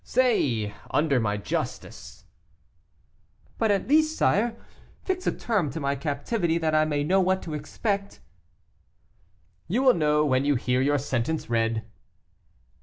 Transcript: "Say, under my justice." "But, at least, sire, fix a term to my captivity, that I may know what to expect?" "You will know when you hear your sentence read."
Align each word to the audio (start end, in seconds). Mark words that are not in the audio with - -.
"Say, 0.03 0.73
under 0.89 1.19
my 1.19 1.37
justice." 1.37 2.25
"But, 3.59 3.69
at 3.69 3.87
least, 3.87 4.17
sire, 4.17 4.57
fix 5.03 5.27
a 5.27 5.31
term 5.31 5.69
to 5.69 5.79
my 5.79 5.95
captivity, 5.95 6.57
that 6.57 6.73
I 6.73 6.85
may 6.85 7.03
know 7.03 7.21
what 7.21 7.43
to 7.43 7.53
expect?" 7.53 8.19
"You 9.67 9.83
will 9.83 9.93
know 9.93 10.25
when 10.25 10.43
you 10.43 10.55
hear 10.55 10.81
your 10.81 10.97
sentence 10.97 11.51
read." 11.51 11.83